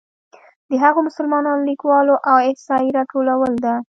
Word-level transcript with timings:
د 0.69 0.71
هغو 0.83 0.99
مسلمانو 1.07 1.51
لیکوالو 1.69 2.13
احصایې 2.37 2.89
راټولول 2.97 3.51
ده. 3.65 3.73